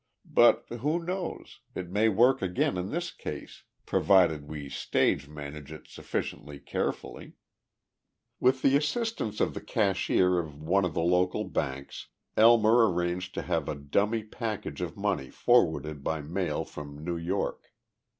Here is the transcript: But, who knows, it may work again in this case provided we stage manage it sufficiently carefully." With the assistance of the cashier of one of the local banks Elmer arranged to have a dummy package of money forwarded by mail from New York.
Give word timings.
But, 0.25 0.63
who 0.69 0.97
knows, 1.03 1.59
it 1.75 1.91
may 1.91 2.09
work 2.09 2.41
again 2.41 2.75
in 2.75 2.89
this 2.89 3.11
case 3.11 3.65
provided 3.85 4.47
we 4.47 4.67
stage 4.67 5.27
manage 5.27 5.71
it 5.71 5.87
sufficiently 5.87 6.59
carefully." 6.59 7.33
With 8.39 8.63
the 8.63 8.75
assistance 8.75 9.39
of 9.39 9.53
the 9.53 9.61
cashier 9.61 10.39
of 10.39 10.59
one 10.59 10.85
of 10.85 10.95
the 10.95 11.03
local 11.03 11.43
banks 11.43 12.07
Elmer 12.35 12.91
arranged 12.91 13.35
to 13.35 13.43
have 13.43 13.69
a 13.69 13.75
dummy 13.75 14.23
package 14.23 14.81
of 14.81 14.97
money 14.97 15.29
forwarded 15.29 16.03
by 16.03 16.21
mail 16.23 16.65
from 16.65 17.03
New 17.05 17.17
York. 17.17 17.71